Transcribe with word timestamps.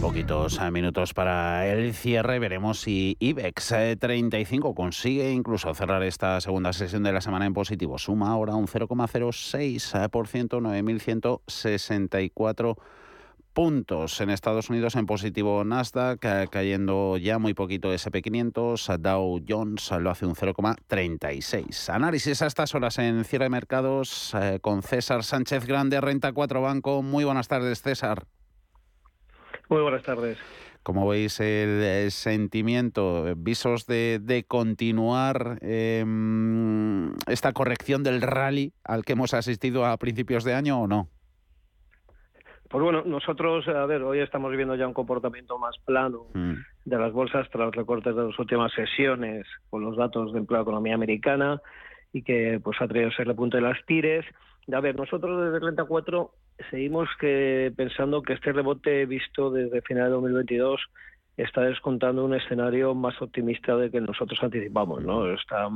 Poquitos 0.00 0.58
eh, 0.58 0.70
minutos 0.70 1.12
para 1.12 1.66
el 1.66 1.92
cierre. 1.92 2.38
Veremos 2.38 2.80
si 2.80 3.18
IBEX 3.20 3.74
35 3.98 4.70
eh, 4.70 4.74
consigue 4.74 5.30
incluso 5.30 5.74
cerrar 5.74 6.02
esta 6.02 6.40
segunda 6.40 6.72
sesión 6.72 7.02
de 7.02 7.12
la 7.12 7.20
semana 7.20 7.44
en 7.44 7.52
positivo. 7.52 7.98
Suma 7.98 8.30
ahora 8.30 8.54
un 8.54 8.66
0,06%, 8.66 10.08
9.164 10.08 12.78
puntos. 13.52 14.18
En 14.22 14.30
Estados 14.30 14.70
Unidos 14.70 14.96
en 14.96 15.04
positivo 15.04 15.62
Nasdaq, 15.64 16.24
eh, 16.24 16.48
cayendo 16.50 17.18
ya 17.18 17.38
muy 17.38 17.52
poquito 17.52 17.92
SP500. 17.92 18.96
Dow 18.96 19.42
Jones 19.46 19.90
lo 19.90 20.10
hace 20.10 20.24
un 20.24 20.34
0,36. 20.34 21.90
Análisis 21.90 22.40
a 22.40 22.46
estas 22.46 22.74
horas 22.74 22.98
en 22.98 23.22
cierre 23.24 23.44
de 23.44 23.50
mercados 23.50 24.34
con 24.62 24.82
César 24.82 25.24
Sánchez 25.24 25.66
Grande, 25.66 26.00
Renta 26.00 26.32
4 26.32 26.62
Banco. 26.62 27.02
Muy 27.02 27.24
buenas 27.24 27.48
tardes, 27.48 27.82
César. 27.82 28.24
Muy 29.70 29.82
buenas 29.82 30.02
tardes. 30.02 30.36
¿Cómo 30.82 31.06
veis 31.08 31.38
el, 31.38 32.10
sentimiento, 32.10 33.24
visos 33.36 33.86
de, 33.86 34.44
continuar 34.48 35.58
em, 35.60 37.12
esta 37.28 37.52
corrección 37.52 38.02
del 38.02 38.20
rally 38.20 38.72
al 38.84 39.04
que 39.04 39.12
hemos 39.12 39.32
asistido 39.32 39.86
a 39.86 39.96
principios 39.96 40.42
de 40.42 40.54
año 40.54 40.80
o 40.80 40.88
no? 40.88 41.08
Pues 42.68 42.82
bueno, 42.82 43.02
nosotros, 43.04 43.68
a 43.68 43.86
ver, 43.86 44.02
hoy 44.02 44.20
estamos 44.20 44.50
viviendo 44.50 44.74
ya 44.74 44.88
un 44.88 44.94
comportamiento 44.94 45.56
más 45.58 45.76
plano 45.84 46.26
mm. 46.34 46.54
de 46.86 46.98
las 46.98 47.12
bolsas 47.12 47.48
tras 47.50 47.66
los 47.66 47.74
recortes 47.74 48.14
de 48.16 48.24
las 48.24 48.38
últimas 48.38 48.72
sesiones 48.72 49.46
con 49.70 49.84
los 49.84 49.96
datos 49.96 50.32
de 50.32 50.40
empleo 50.40 50.58
de 50.58 50.62
economía 50.62 50.94
americana 50.94 51.60
y 52.12 52.22
que 52.22 52.60
pues 52.62 52.80
ha 52.80 52.88
traído 52.88 53.12
ser 53.12 53.28
el 53.28 53.36
punto 53.36 53.56
de 53.56 53.62
las 53.62 53.78
tires. 53.86 54.24
A 54.72 54.80
ver, 54.80 54.96
nosotros 54.96 55.44
desde 55.44 55.60
34 55.60 56.32
seguimos 56.70 57.08
que 57.18 57.72
pensando 57.76 58.22
que 58.22 58.34
este 58.34 58.52
rebote 58.52 59.06
visto 59.06 59.50
desde 59.50 59.82
final 59.82 60.04
de 60.04 60.10
2022 60.10 60.80
está 61.36 61.62
descontando 61.62 62.24
un 62.24 62.34
escenario 62.34 62.94
más 62.94 63.20
optimista 63.22 63.76
de 63.76 63.90
que 63.90 64.00
nosotros 64.00 64.38
anticipamos, 64.42 65.02
¿no? 65.02 65.32
Está, 65.32 65.68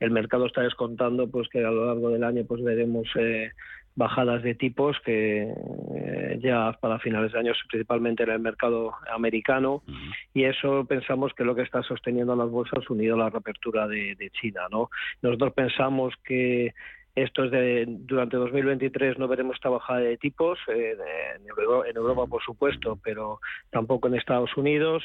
el 0.00 0.10
mercado 0.10 0.46
está 0.46 0.62
descontando 0.62 1.30
pues 1.30 1.48
que 1.48 1.64
a 1.64 1.70
lo 1.70 1.86
largo 1.86 2.10
del 2.10 2.24
año 2.24 2.44
pues 2.46 2.62
veremos 2.62 3.06
eh, 3.16 3.50
bajadas 3.94 4.42
de 4.42 4.54
tipos 4.54 4.96
que 5.04 5.52
eh, 5.94 6.38
ya 6.42 6.76
para 6.80 6.98
finales 6.98 7.32
de 7.32 7.38
año 7.38 7.52
principalmente 7.68 8.22
en 8.22 8.30
el 8.30 8.40
mercado 8.40 8.94
americano 9.12 9.82
y 10.32 10.44
eso 10.44 10.86
pensamos 10.86 11.32
que 11.34 11.44
lo 11.44 11.54
que 11.54 11.62
está 11.62 11.82
sosteniendo 11.82 12.34
las 12.34 12.50
bolsas 12.50 12.88
unido 12.88 13.14
a 13.14 13.18
la 13.18 13.30
reapertura 13.30 13.86
de, 13.86 14.16
de 14.16 14.30
China, 14.30 14.62
¿no? 14.70 14.88
Nosotros 15.20 15.52
pensamos 15.52 16.14
que 16.24 16.72
esto 17.14 17.44
es 17.44 17.50
de 17.50 17.84
durante 17.86 18.36
2023 18.36 19.18
no 19.18 19.28
veremos 19.28 19.56
esta 19.56 19.68
bajada 19.68 20.00
de 20.00 20.16
tipos 20.16 20.58
eh, 20.68 20.96
en, 21.36 21.96
Europa, 21.96 22.26
por 22.26 22.42
supuesto, 22.42 22.98
pero 23.02 23.40
tampoco 23.70 24.08
en 24.08 24.14
Estados 24.14 24.56
Unidos. 24.56 25.04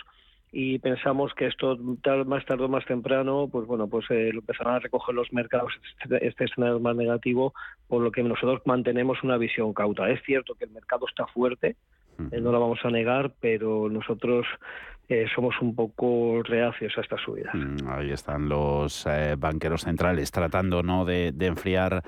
Y 0.49 0.80
pensamos 0.80 1.33
que 1.33 1.47
esto 1.47 1.77
más 2.25 2.45
tarde 2.45 2.64
o 2.64 2.69
más 2.69 2.86
temprano 2.86 3.49
pues 3.52 3.67
bueno 3.67 3.88
pues 3.88 4.05
eh, 4.09 4.30
lo 4.31 4.39
empezarán 4.39 4.75
a 4.75 4.80
recoger 4.80 5.14
los 5.14 5.33
mercados 5.33 5.73
este, 6.02 6.25
este 6.25 6.45
escenario 6.45 6.80
más 6.80 6.95
negativo 6.95 7.53
por 7.89 8.02
lo 8.02 8.11
que 8.11 8.23
nosotros 8.23 8.61
mantenemos 8.66 9.21
una 9.23 9.38
visión 9.38 9.73
cauta. 9.73 10.09
Es 10.09 10.23
cierto 10.23 10.55
que 10.55 10.64
el 10.64 10.71
mercado 10.71 11.05
está 11.09 11.27
fuerte 11.27 11.75
eh, 12.32 12.42
no 12.42 12.52
lo 12.52 12.60
vamos 12.60 12.80
a 12.84 12.90
negar 12.90 13.34
pero 13.40 13.90
nosotros 13.90 14.46
eh, 15.10 15.26
somos 15.33 15.55
un 15.61 15.73
poco 15.73 16.42
reacios 16.44 16.94
a 16.98 17.02
esta 17.02 17.16
subida. 17.17 17.52
Mm, 17.54 17.88
ahí 17.88 18.11
están 18.11 18.50
los 18.50 19.05
eh, 19.05 19.36
banqueros 19.38 19.83
centrales 19.83 20.32
tratando 20.32 20.83
¿no? 20.83 21.06
de, 21.06 21.33
enfriar 21.39 22.04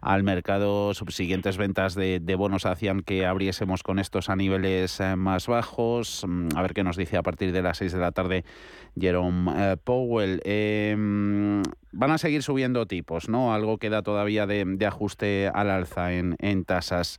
al 0.00 0.22
mercado. 0.22 0.94
Subsiguientes 0.94 1.58
ventas 1.58 1.94
de, 1.94 2.34
bonos 2.38 2.64
hacían 2.64 3.02
que 3.02 3.26
abriésemos 3.26 3.82
con 3.82 3.98
estos 3.98 4.30
a 4.30 4.36
niveles 4.36 5.02
más 5.18 5.48
bajos. 5.48 6.24
Mm, 6.26 6.56
a 6.56 6.62
ver 6.62 6.72
qué 6.72 6.82
nos 6.82 6.96
dice 6.96 7.18
a 7.18 7.22
partir 7.22 7.52
de 7.52 7.60
las 7.60 7.76
6 7.76 7.92
de 7.92 7.98
la 8.00 8.12
tarde 8.12 8.44
Jerome 8.98 9.76
Powell. 9.84 10.40
Em, 10.44 11.62
van 11.92 12.10
a 12.10 12.16
seguir 12.16 12.42
subiendo 12.42 12.86
tipos, 12.86 13.28
¿no? 13.28 13.52
Algo 13.52 13.76
que 13.76 13.90
da 13.90 14.00
todavía 14.02 14.46
de, 14.46 14.86
ajuste 14.86 15.50
al 15.52 15.68
alza 15.68 16.14
en, 16.14 16.36
en 16.38 16.64
tasas. 16.64 17.18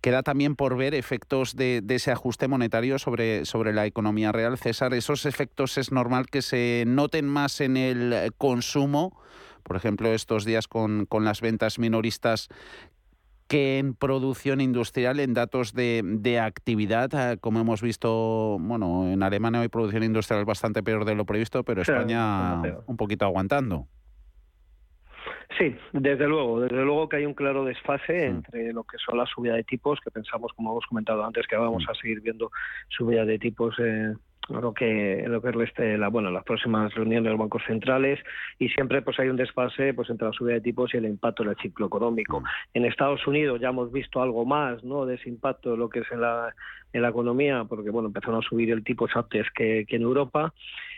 Queda 0.00 0.22
también 0.22 0.56
por 0.56 0.76
ver 0.76 0.94
efectos 0.94 1.56
de, 1.56 1.84
ese 1.88 2.10
ajuste 2.10 2.48
monetario 2.48 2.98
sobre, 2.98 3.44
sobre 3.44 3.72
la 3.72 3.86
economía 3.86 4.32
real. 4.32 4.56
César, 4.56 4.94
esos 4.94 5.26
efectos 5.26 5.76
es 5.76 5.92
normal 5.92 6.26
que 6.26 6.42
se 6.42 6.84
noten 6.86 7.26
más 7.26 7.60
en 7.60 7.76
el 7.76 8.32
consumo, 8.38 9.20
por 9.62 9.76
ejemplo, 9.76 10.12
estos 10.12 10.44
días 10.44 10.68
con, 10.68 11.06
con 11.06 11.24
las 11.24 11.40
ventas 11.40 11.78
minoristas 11.78 12.48
que 13.50 13.78
en 13.78 13.94
producción 13.94 14.60
industrial, 14.60 15.18
en 15.18 15.34
datos 15.34 15.74
de, 15.74 16.02
de, 16.04 16.38
actividad, 16.38 17.12
ah, 17.14 17.36
como 17.36 17.58
hemos 17.58 17.82
visto, 17.82 18.56
bueno, 18.60 19.08
en 19.08 19.24
Alemania 19.24 19.60
hay 19.60 19.66
producción 19.66 20.04
industrial 20.04 20.44
bastante 20.44 20.84
peor 20.84 21.04
de 21.04 21.16
lo 21.16 21.26
previsto, 21.26 21.64
pero 21.64 21.82
España 21.82 22.62
un 22.86 22.96
poquito 22.96 23.24
aguantando. 23.24 23.88
Sí, 25.60 25.76
desde 25.92 26.26
luego, 26.26 26.58
desde 26.58 26.82
luego 26.82 27.06
que 27.06 27.16
hay 27.16 27.26
un 27.26 27.34
claro 27.34 27.66
desfase 27.66 28.24
entre 28.24 28.72
lo 28.72 28.82
que 28.84 28.96
son 28.96 29.18
las 29.18 29.28
subidas 29.28 29.58
de 29.58 29.64
tipos, 29.64 30.00
que 30.00 30.10
pensamos, 30.10 30.54
como 30.54 30.70
hemos 30.70 30.86
comentado 30.86 31.22
antes, 31.22 31.46
que 31.46 31.54
vamos 31.54 31.84
a 31.86 31.94
seguir 31.96 32.22
viendo 32.22 32.50
subidas 32.88 33.26
de 33.26 33.38
tipos 33.38 33.74
eh, 33.78 34.14
lo 34.48 34.72
que 34.72 35.22
lo 35.26 35.42
que 35.42 35.50
es 35.50 35.98
la 35.98 36.08
bueno 36.08 36.30
las 36.30 36.44
próximas 36.44 36.92
reuniones 36.94 37.24
de 37.24 37.30
los 37.30 37.38
bancos 37.38 37.62
centrales 37.66 38.18
y 38.58 38.68
siempre 38.70 39.02
pues 39.02 39.20
hay 39.20 39.28
un 39.28 39.36
desfase 39.36 39.94
pues 39.94 40.08
entre 40.10 40.26
la 40.26 40.32
subida 40.32 40.54
de 40.54 40.60
tipos 40.62 40.92
y 40.94 40.96
el 40.96 41.04
impacto 41.04 41.42
en 41.42 41.50
el 41.50 41.56
ciclo 41.56 41.86
económico. 41.86 42.42
En 42.72 42.86
Estados 42.86 43.26
Unidos 43.26 43.60
ya 43.60 43.68
hemos 43.68 43.92
visto 43.92 44.22
algo 44.22 44.46
más 44.46 44.82
no 44.82 45.04
de 45.04 45.16
ese 45.16 45.28
impacto 45.28 45.72
de 45.72 45.76
lo 45.76 45.90
que 45.90 46.00
es 46.00 46.10
en 46.10 46.22
la 46.22 46.54
en 46.92 47.02
la 47.02 47.08
economía 47.08 47.64
porque 47.68 47.90
bueno 47.90 48.08
empezaron 48.08 48.42
a 48.42 48.48
subir 48.48 48.70
el 48.70 48.84
tipo 48.84 49.06
antes 49.14 49.46
que, 49.54 49.84
que 49.88 49.96
en 49.96 50.02
Europa 50.02 50.52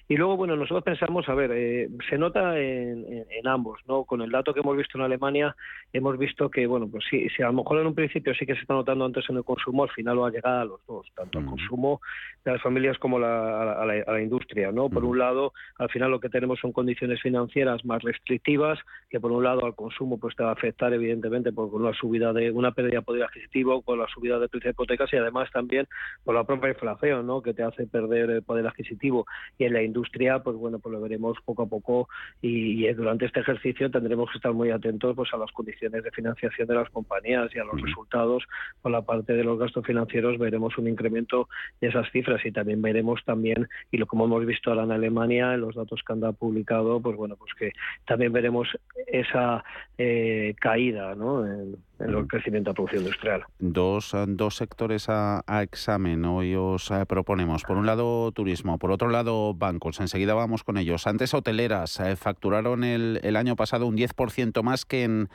y 0.09 0.17
luego, 0.17 0.37
bueno, 0.37 0.57
nosotros 0.57 0.85
pensamos, 0.85 1.29
a 1.29 1.35
ver, 1.35 1.51
eh, 1.55 1.89
se 2.11 2.19
nota 2.19 2.59
en, 2.59 3.25
ambos, 3.47 3.81
¿no? 3.87 4.05
Con 4.05 4.21
el 4.21 4.31
dato 4.31 4.53
que 4.53 4.61
hemos 4.61 4.77
visto 4.77 4.99
en 4.99 5.05
Alemania, 5.05 5.57
hemos 5.93 6.19
visto 6.19 6.51
que, 6.51 6.67
bueno, 6.67 6.89
pues 6.91 7.05
sí, 7.09 7.29
si 7.35 7.43
a 7.43 7.47
lo 7.47 7.55
mejor 7.55 7.81
en 7.81 7.87
un 7.87 7.95
principio 7.95 8.35
sí 8.35 8.45
que 8.45 8.55
se 8.55 8.61
está 8.61 8.75
notando 8.75 9.05
antes 9.05 9.25
en 9.31 9.37
el 9.37 9.45
consumo, 9.45 9.85
al 9.85 9.91
final 9.91 10.21
va 10.21 10.29
a 10.29 10.31
llegar 10.31 10.53
a 10.53 10.65
los 10.65 10.85
dos, 10.87 11.07
tanto 11.15 11.39
al 11.39 11.47
consumo 11.47 12.01
de 12.45 12.53
las 12.53 12.63
familias 12.63 12.99
como 12.99 13.19
la, 13.19 13.73
a, 13.73 13.87
la, 13.87 14.21
industria, 14.21 14.71
¿no? 14.71 14.91
Por 14.91 15.05
un 15.05 15.19
lado, 15.19 15.53
al 15.79 15.89
final 15.89 16.11
lo 16.11 16.21
que 16.21 16.29
tenemos 16.29 16.61
son 16.61 16.73
condiciones 16.73 17.21
financieras 17.23 17.85
más 17.85 18.03
restrictivas, 18.03 18.79
que 19.09 19.21
por 19.21 19.33
un 19.33 19.45
lado 19.45 19.65
al 19.65 19.75
consumo 19.75 20.19
pues 20.19 20.37
te 20.37 20.43
va 20.43 20.51
a 20.51 20.55
afectar 20.55 20.93
evidentemente 20.93 21.53
por 21.53 21.73
una 21.75 21.95
subida 21.95 22.33
de 22.33 22.51
una 22.51 22.73
pérdida 22.73 22.99
de 22.99 23.03
poder 23.03 23.25
adquisitivo, 23.25 23.83
con 23.83 23.99
la 23.99 24.09
subida 24.09 24.39
de 24.39 24.49
precios 24.49 24.65
de 24.65 24.71
hipotecas 24.73 25.13
y 25.13 25.17
además 25.17 25.51
también 25.53 25.82
por 26.25 26.35
la 26.35 26.45
propia 26.45 26.71
inflación, 26.71 27.27
¿no? 27.27 27.43
Que 27.43 27.55
te 27.55 27.63
hace 27.63 27.87
perder 27.87 28.31
el 28.31 28.43
poder 28.43 28.67
adquisitivo 28.67 29.27
y 29.59 29.65
en 29.65 29.73
la 29.73 29.83
industria, 29.83 30.41
pues 30.41 30.57
bueno, 30.57 30.79
pues 30.79 30.93
lo 30.93 31.01
veremos 31.01 31.39
poco 31.45 31.63
a 31.63 31.67
poco 31.67 32.09
y, 32.41 32.93
durante 32.93 33.27
este 33.27 33.41
ejercicio 33.41 33.91
tendremos 33.91 34.31
que 34.31 34.39
estar 34.39 34.53
muy 34.53 34.71
atentos 34.71 35.17
pues 35.17 35.33
a 35.33 35.37
las 35.37 35.51
condiciones 35.53 36.05
de 36.05 36.11
financiación 36.11 36.69
de 36.69 36.75
las 36.75 36.91
compañías 36.91 37.55
y 37.55 37.59
a 37.59 37.65
los 37.65 37.81
resultados. 37.81 38.45
Por 38.81 38.93
la 38.93 39.03
parte 39.03 39.33
de 39.33 39.45
los 39.45 39.59
gastos 39.59 39.87
financieros 39.87 40.39
veremos 40.39 40.77
un 40.79 40.89
incremento 40.89 41.49
de 41.81 41.89
esas 41.89 42.11
cifras 42.11 42.45
y 42.45 42.53
también 42.53 42.83
veremos 42.83 43.21
también, 43.25 43.69
y 43.91 43.97
lo 43.97 44.07
como 44.07 44.27
hemos 44.27 44.45
visto 44.47 44.71
ahora 44.71 44.85
en 44.85 44.93
Alemania, 44.93 45.55
en 45.55 45.61
los 45.61 45.75
datos 45.75 46.03
que 46.07 46.13
han 46.13 46.23
publicado, 46.35 47.01
pues 47.01 47.17
bueno, 47.17 47.37
pues 47.37 47.53
que 47.55 47.73
también 48.07 48.33
veremos 48.33 48.69
esa 49.07 49.65
eh, 49.99 50.55
caída 50.61 51.15
¿no? 51.15 51.47
en, 51.47 51.77
el 52.05 52.27
crecimiento 52.27 52.71
de 52.71 52.75
producción 52.75 53.03
industrial. 53.03 53.45
Dos, 53.59 54.15
dos 54.29 54.57
sectores 54.57 55.07
a, 55.09 55.43
examen 55.63 56.25
hoy 56.25 56.55
os 56.55 56.91
eh, 56.91 57.05
proponemos. 57.07 57.63
Por 57.65 57.77
un 57.77 57.87
lado, 57.87 58.33
turismo, 58.33 58.79
por 58.79 58.91
otro 58.91 59.09
lado, 59.09 59.55
bancos. 59.55 60.01
Enseguida 60.01 60.35
vamos 60.35 60.65
con 60.65 60.77
ellos. 60.77 61.07
Antes, 61.07 61.35
hoteleras 61.35 62.01
eh, 62.01 62.17
facturaron 62.17 62.85
el, 62.85 63.21
el 63.23 63.37
año 63.37 63.57
pasado 63.57 63.87
un 63.87 63.97
10% 63.97 64.63
más 64.63 64.85
que 64.85 65.05
en 65.05 65.29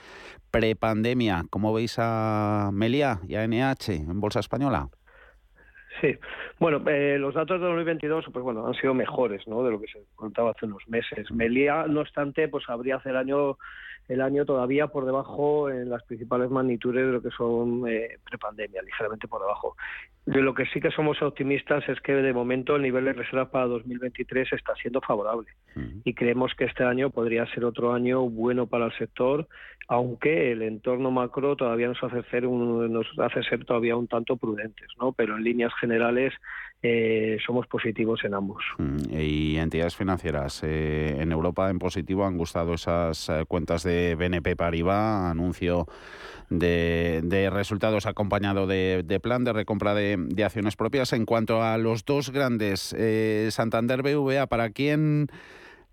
prepandemia. 0.52 1.46
¿Cómo 1.50 1.74
veis 1.74 1.96
a 2.00 2.70
Melia 2.74 3.20
y 3.28 3.36
a 3.36 3.48
NH 3.48 3.94
en 3.94 4.20
Bolsa 4.20 4.40
Española? 4.40 4.90
Sí, 6.02 6.16
bueno, 6.60 6.82
eh, 6.90 7.18
los 7.18 7.34
datos 7.34 7.60
de 7.60 7.66
2022 7.66 8.26
pues 8.32 8.44
bueno 8.44 8.68
han 8.68 8.76
sido 8.76 8.94
mejores, 8.94 9.48
¿no? 9.48 9.64
De 9.64 9.72
lo 9.72 9.80
que 9.82 9.88
se 9.88 10.00
contaba 10.16 10.52
hace 10.52 10.66
unos 10.66 10.88
meses. 10.88 11.32
Melia, 11.32 11.86
no 11.88 12.02
obstante, 12.02 12.48
pues 12.48 12.66
habría 12.68 12.98
hace 12.98 13.10
el 13.10 13.18
año 13.18 13.58
el 14.08 14.22
año 14.22 14.46
todavía 14.46 14.88
por 14.88 15.06
debajo 15.06 15.70
en 15.70 15.90
las 15.90 16.04
principales 16.04 16.50
magnitudes 16.50 17.06
de 17.06 17.12
lo 17.12 17.22
que 17.22 17.32
son 17.32 17.88
eh, 17.88 18.18
prepandemia, 18.24 18.82
ligeramente 18.82 19.28
por 19.28 19.42
debajo. 19.42 19.76
De 20.26 20.42
lo 20.42 20.54
que 20.54 20.66
sí 20.66 20.82
que 20.82 20.92
somos 20.92 21.22
optimistas 21.22 21.88
es 21.88 22.02
que 22.02 22.14
de 22.14 22.34
momento 22.34 22.76
el 22.76 22.82
nivel 22.82 23.06
de 23.06 23.14
reserva 23.14 23.50
para 23.50 23.66
2023 23.68 24.52
está 24.54 24.76
siendo 24.76 25.00
favorable 25.00 25.48
y 26.04 26.14
creemos 26.14 26.54
que 26.56 26.66
este 26.66 26.84
año 26.84 27.12
podría 27.12 27.46
ser 27.54 27.64
otro 27.64 27.94
año 27.94 28.28
bueno 28.30 28.68
para 28.68 28.88
el 28.88 28.98
sector, 28.98 29.48
aunque 29.88 30.52
el 30.52 30.64
entorno 30.64 31.12
macro 31.12 31.56
todavía 31.56 31.88
nos 31.88 32.04
hace 32.04 32.24
ser, 32.24 32.44
nos 32.44 33.08
hace 33.20 33.42
ser 33.44 33.64
todavía 33.64 33.96
un 33.96 34.08
tanto 34.08 34.36
prudentes, 34.36 34.88
¿no? 35.00 35.14
Pero 35.14 35.38
en 35.38 35.44
líneas 35.44 35.74
generales 35.80 36.34
eh, 36.84 37.38
somos 37.46 37.68
positivos 37.68 38.24
en 38.24 38.34
ambos. 38.34 38.64
Y 39.10 39.58
entidades 39.58 39.96
financieras 39.96 40.62
eh, 40.64 41.18
en 41.20 41.32
Europa 41.32 41.70
en 41.70 41.80
positivo 41.80 42.26
han 42.26 42.38
gustado 42.38 42.76
esas 42.76 43.30
eh, 43.30 43.46
cuentas 43.48 43.84
de 43.84 44.16
BNP 44.16 44.56
Paribas, 44.56 45.32
anuncio 45.32 45.88
de, 46.50 47.50
resultados 47.52 48.06
acompañado 48.06 48.68
de, 48.68 49.20
plan 49.22 49.44
de 49.44 49.54
recompra 49.54 49.94
de, 49.94 50.44
acciones 50.46 50.76
propias. 50.76 51.14
En 51.14 51.26
cuanto 51.26 51.64
a 51.64 51.78
los 51.78 52.06
dos 52.06 52.30
grandes, 52.32 52.94
eh, 52.98 53.50
Santander 53.52 54.04
BVA, 54.04 54.48
¿para 54.48 54.70
quién 54.70 55.28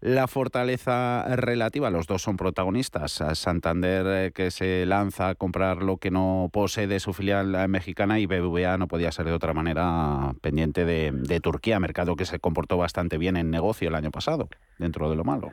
la 0.04 0.26
fortaleza 0.28 1.24
relativa? 1.34 1.88
Los 1.88 2.06
dos 2.06 2.20
son 2.20 2.36
protagonistas. 2.36 3.24
Santander 3.32 4.06
eh, 4.06 4.32
que 4.32 4.50
se 4.50 4.84
lanza 4.84 5.30
a 5.30 5.34
comprar 5.34 5.82
lo 5.82 5.96
que 5.96 6.10
no 6.10 6.50
posee 6.52 6.86
de 6.86 7.00
su 7.00 7.14
filial 7.14 7.54
eh, 7.54 7.68
mexicana 7.68 8.18
y 8.18 8.26
BVA 8.26 8.76
no 8.76 8.86
podía 8.86 9.10
ser 9.12 9.24
de 9.24 9.32
otra 9.32 9.54
manera 9.54 10.34
pendiente 10.42 10.84
de, 10.84 11.40
Turquía, 11.40 11.80
mercado 11.80 12.16
que 12.16 12.26
se 12.26 12.38
comportó 12.38 12.76
bastante 12.76 13.16
bien 13.16 13.38
en 13.38 13.50
negocio 13.50 13.88
el 13.88 13.94
año 13.94 14.10
pasado, 14.10 14.48
dentro 14.78 15.08
de 15.08 15.16
lo 15.16 15.24
malo. 15.24 15.52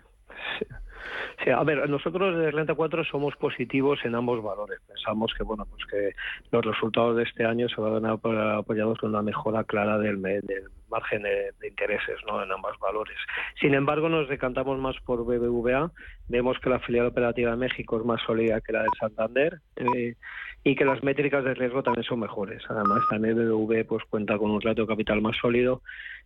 Sí. 0.59 1.49
A 1.49 1.63
ver, 1.63 1.89
nosotros 1.89 2.37
de 2.37 2.51
Renta 2.51 2.75
4 2.75 3.05
somos 3.05 3.35
positivos 3.37 3.99
en 4.03 4.15
ambos 4.15 4.43
valores. 4.43 4.79
Pensamos 4.85 5.33
que 5.35 5.43
bueno, 5.43 5.65
pues 5.65 5.85
que 5.89 6.11
los 6.51 6.63
resultados 6.63 7.15
de 7.15 7.23
este 7.23 7.45
año 7.45 7.69
se 7.69 7.79
van 7.79 8.05
a 8.05 8.15
ver 8.17 8.37
apoyados 8.37 8.99
con 8.99 9.11
una 9.11 9.21
mejora 9.21 9.63
clara 9.63 9.97
del, 9.97 10.21
del 10.21 10.69
margen 10.91 11.23
de, 11.23 11.51
intereses 11.67 12.17
¿no? 12.27 12.43
en 12.43 12.51
ambos 12.51 12.77
valores. 12.79 13.17
Sin 13.59 13.73
embargo, 13.73 14.09
nos 14.09 14.29
decantamos 14.29 14.77
más 14.79 14.95
por 15.05 15.25
BBVA. 15.25 15.91
Vemos 16.27 16.59
que 16.59 16.69
la 16.69 16.79
filial 16.79 17.07
operativa 17.07 17.51
de 17.51 17.57
México 17.57 17.97
es 17.97 18.05
más 18.05 18.21
sólida 18.21 18.61
que 18.61 18.73
la 18.73 18.83
de 18.83 18.89
Santander 18.99 19.59
eh, 19.77 20.15
y 20.63 20.75
que 20.75 20.85
las 20.85 21.03
métricas 21.03 21.43
de 21.43 21.53
riesgo 21.55 21.81
también 21.81 22.03
son 22.03 22.19
mejores. 22.19 22.61
Además, 22.69 23.01
también 23.09 23.35
BBV 23.35 23.85
pues, 23.85 24.03
cuenta 24.09 24.37
con 24.37 24.51
un 24.51 24.61
ratio 24.61 24.83
de 24.83 24.89
capital 24.89 25.21
más 25.21 25.35
sólido 25.37 25.81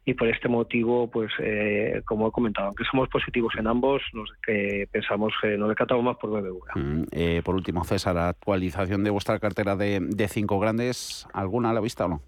y 0.08 0.14
por 0.14 0.28
este 0.28 0.48
motivo, 0.48 1.10
pues 1.10 1.32
eh, 1.40 2.02
como 2.06 2.28
he 2.28 2.32
comentado, 2.32 2.68
aunque 2.68 2.84
somos 2.90 3.10
positivos 3.10 3.54
en 3.58 3.66
ambos, 3.66 4.04
nos 4.14 4.32
que 4.46 4.88
pensamos 4.92 5.34
que 5.42 5.58
nos 5.58 5.70
decantamos 5.70 6.04
más 6.04 6.18
por 6.18 6.30
BBVA. 6.30 6.76
Mm, 6.76 7.04
eh, 7.12 7.42
por 7.44 7.56
último, 7.56 7.84
César, 7.84 8.18
actualización 8.18 9.04
de 9.04 9.10
vuestra 9.10 9.40
cartera 9.40 9.76
de, 9.76 10.00
de 10.02 10.28
cinco 10.28 10.60
grandes, 10.60 11.28
¿alguna 11.34 11.72
a 11.72 11.74
la 11.74 11.82
vista 11.82 12.06
o 12.06 12.10
no? 12.10 12.22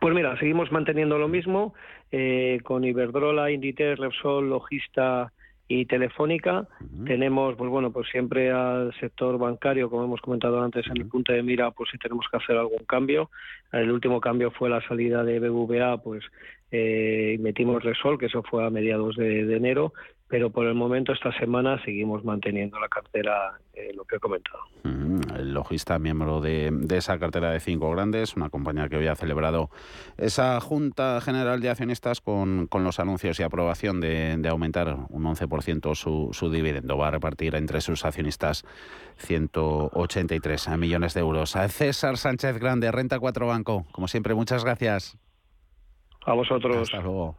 Pues 0.00 0.14
mira, 0.14 0.38
seguimos 0.38 0.70
manteniendo 0.70 1.18
lo 1.18 1.28
mismo 1.28 1.74
eh, 2.12 2.60
con 2.62 2.84
Iberdrola, 2.84 3.50
Inditex, 3.50 3.98
Repsol, 3.98 4.48
Logista 4.48 5.32
y 5.66 5.86
Telefónica. 5.86 6.66
Tenemos, 7.04 7.56
pues 7.56 7.68
bueno, 7.68 7.90
pues 7.92 8.08
siempre 8.08 8.50
al 8.50 8.94
sector 9.00 9.38
bancario, 9.38 9.90
como 9.90 10.04
hemos 10.04 10.20
comentado 10.20 10.62
antes, 10.62 10.86
en 10.86 10.98
el 10.98 11.08
punto 11.08 11.32
de 11.32 11.42
mira, 11.42 11.72
pues 11.72 11.90
si 11.90 11.98
tenemos 11.98 12.26
que 12.30 12.38
hacer 12.38 12.56
algún 12.56 12.84
cambio. 12.86 13.30
El 13.72 13.90
último 13.90 14.20
cambio 14.20 14.50
fue 14.50 14.70
la 14.70 14.80
salida 14.86 15.24
de 15.24 15.40
BBVA, 15.40 15.98
pues 15.98 16.24
eh, 16.70 17.36
metimos 17.40 17.82
Resol, 17.82 18.18
que 18.18 18.26
eso 18.26 18.42
fue 18.42 18.64
a 18.64 18.70
mediados 18.70 19.16
de 19.16 19.54
enero, 19.54 19.92
pero 20.28 20.50
por 20.50 20.66
el 20.66 20.74
momento 20.74 21.12
esta 21.12 21.32
semana 21.38 21.82
seguimos 21.84 22.22
manteniendo 22.22 22.78
la 22.78 22.88
cartera, 22.88 23.58
eh, 23.72 23.92
lo 23.94 24.04
que 24.04 24.16
he 24.16 24.18
comentado. 24.18 24.58
el 24.84 25.54
logista, 25.54 25.98
miembro 25.98 26.40
de, 26.40 26.70
esa 26.90 27.18
cartera 27.18 27.50
de 27.50 27.60
cinco 27.60 27.90
grandes, 27.90 28.36
una 28.36 28.50
compañía 28.50 28.88
que 28.88 28.96
hoy 28.96 29.06
ha 29.06 29.14
celebrado 29.14 29.70
esa 30.18 30.60
Junta 30.60 31.20
General 31.22 31.60
de 31.60 31.70
Accionistas 31.70 32.20
con, 32.20 32.66
con 32.66 32.84
los 32.84 33.00
anuncios 33.00 33.40
y 33.40 33.42
aprobación 33.42 34.00
de, 34.00 34.36
de 34.36 34.48
aumentar 34.48 34.96
un 35.08 35.24
11% 35.24 35.94
su, 35.94 36.28
su 36.32 36.50
dividendo. 36.50 36.98
Va 36.98 37.08
a 37.08 37.12
repartir 37.12 37.54
entre 37.54 37.80
sus 37.80 38.04
accionistas 38.04 38.64
183 39.16 40.68
millones 40.76 41.14
de 41.14 41.20
euros. 41.20 41.56
A 41.56 41.68
César 41.68 42.18
Sánchez 42.18 42.58
Grande, 42.58 42.92
Renta 42.92 43.18
4 43.18 43.46
Banco. 43.46 43.86
Como 43.92 44.08
siempre, 44.08 44.34
muchas 44.34 44.62
gracias. 44.62 45.16
A 46.28 46.34
vosotros. 46.34 46.76
Hasta 46.76 47.00
luego. 47.00 47.36